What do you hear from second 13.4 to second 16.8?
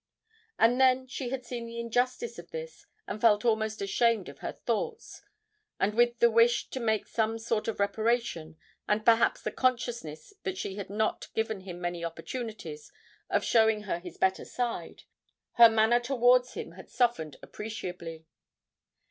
showing her his better side, her manner towards him